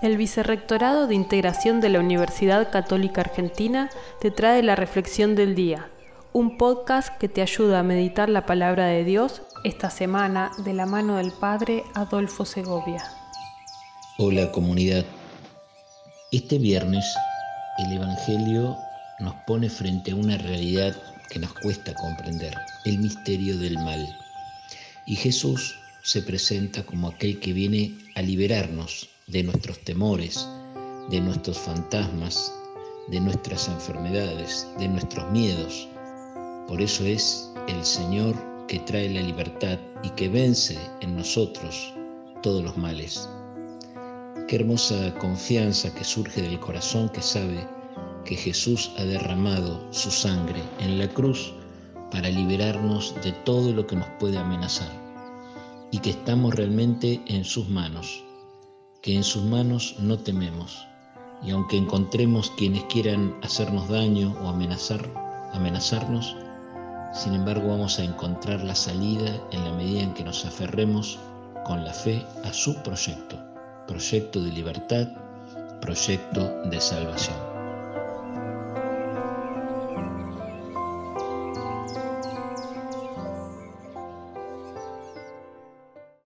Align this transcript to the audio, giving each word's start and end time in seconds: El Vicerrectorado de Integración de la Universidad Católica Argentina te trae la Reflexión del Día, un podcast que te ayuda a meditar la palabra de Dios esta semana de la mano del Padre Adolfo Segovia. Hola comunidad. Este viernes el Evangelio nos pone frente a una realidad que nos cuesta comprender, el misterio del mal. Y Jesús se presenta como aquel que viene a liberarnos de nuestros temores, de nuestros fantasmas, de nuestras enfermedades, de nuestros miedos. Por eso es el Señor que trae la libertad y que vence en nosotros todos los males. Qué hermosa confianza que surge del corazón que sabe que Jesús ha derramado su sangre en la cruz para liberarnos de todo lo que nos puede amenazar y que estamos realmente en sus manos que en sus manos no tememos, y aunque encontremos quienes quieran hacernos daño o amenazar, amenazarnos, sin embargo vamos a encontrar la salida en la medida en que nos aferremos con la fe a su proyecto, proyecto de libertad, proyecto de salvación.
El 0.00 0.16
Vicerrectorado 0.16 1.06
de 1.06 1.14
Integración 1.14 1.80
de 1.80 1.88
la 1.88 2.00
Universidad 2.00 2.70
Católica 2.70 3.20
Argentina 3.20 3.90
te 4.20 4.30
trae 4.30 4.62
la 4.62 4.74
Reflexión 4.74 5.34
del 5.34 5.54
Día, 5.54 5.90
un 6.32 6.56
podcast 6.56 7.16
que 7.18 7.28
te 7.28 7.42
ayuda 7.42 7.80
a 7.80 7.84
meditar 7.84 8.28
la 8.28 8.46
palabra 8.46 8.86
de 8.86 9.04
Dios 9.04 9.42
esta 9.64 9.90
semana 9.90 10.50
de 10.64 10.72
la 10.72 10.86
mano 10.86 11.16
del 11.16 11.30
Padre 11.32 11.84
Adolfo 11.94 12.44
Segovia. 12.44 13.02
Hola 14.18 14.50
comunidad. 14.50 15.04
Este 16.32 16.58
viernes 16.58 17.04
el 17.78 17.92
Evangelio 17.92 18.76
nos 19.20 19.34
pone 19.46 19.68
frente 19.70 20.12
a 20.12 20.16
una 20.16 20.36
realidad 20.38 20.96
que 21.30 21.38
nos 21.38 21.52
cuesta 21.54 21.94
comprender, 21.94 22.54
el 22.84 22.98
misterio 22.98 23.56
del 23.56 23.78
mal. 23.78 24.04
Y 25.06 25.16
Jesús 25.16 25.78
se 26.02 26.22
presenta 26.22 26.82
como 26.82 27.08
aquel 27.08 27.38
que 27.38 27.52
viene 27.52 27.94
a 28.16 28.22
liberarnos 28.22 29.11
de 29.26 29.42
nuestros 29.42 29.78
temores, 29.80 30.48
de 31.10 31.20
nuestros 31.20 31.58
fantasmas, 31.58 32.52
de 33.08 33.20
nuestras 33.20 33.68
enfermedades, 33.68 34.66
de 34.78 34.88
nuestros 34.88 35.30
miedos. 35.30 35.88
Por 36.68 36.80
eso 36.80 37.04
es 37.04 37.52
el 37.68 37.84
Señor 37.84 38.34
que 38.66 38.78
trae 38.80 39.08
la 39.10 39.22
libertad 39.22 39.78
y 40.02 40.10
que 40.10 40.28
vence 40.28 40.78
en 41.00 41.16
nosotros 41.16 41.92
todos 42.42 42.62
los 42.62 42.76
males. 42.76 43.28
Qué 44.48 44.56
hermosa 44.56 45.14
confianza 45.18 45.92
que 45.94 46.04
surge 46.04 46.42
del 46.42 46.58
corazón 46.60 47.08
que 47.10 47.22
sabe 47.22 47.66
que 48.24 48.36
Jesús 48.36 48.90
ha 48.98 49.04
derramado 49.04 49.80
su 49.92 50.10
sangre 50.10 50.62
en 50.78 50.98
la 50.98 51.08
cruz 51.08 51.52
para 52.10 52.28
liberarnos 52.28 53.14
de 53.22 53.32
todo 53.44 53.72
lo 53.72 53.86
que 53.86 53.96
nos 53.96 54.08
puede 54.20 54.38
amenazar 54.38 54.90
y 55.90 55.98
que 55.98 56.10
estamos 56.10 56.54
realmente 56.54 57.20
en 57.26 57.44
sus 57.44 57.68
manos 57.68 58.24
que 59.02 59.16
en 59.16 59.24
sus 59.24 59.42
manos 59.42 59.96
no 59.98 60.16
tememos, 60.18 60.86
y 61.42 61.50
aunque 61.50 61.76
encontremos 61.76 62.52
quienes 62.56 62.84
quieran 62.84 63.36
hacernos 63.42 63.88
daño 63.88 64.34
o 64.42 64.48
amenazar, 64.48 65.00
amenazarnos, 65.52 66.36
sin 67.12 67.34
embargo 67.34 67.68
vamos 67.68 67.98
a 67.98 68.04
encontrar 68.04 68.62
la 68.62 68.76
salida 68.76 69.42
en 69.50 69.64
la 69.64 69.72
medida 69.72 70.02
en 70.02 70.14
que 70.14 70.24
nos 70.24 70.44
aferremos 70.44 71.18
con 71.64 71.84
la 71.84 71.92
fe 71.92 72.24
a 72.44 72.52
su 72.52 72.80
proyecto, 72.82 73.36
proyecto 73.88 74.40
de 74.40 74.52
libertad, 74.52 75.08
proyecto 75.80 76.48
de 76.70 76.80
salvación. 76.80 77.51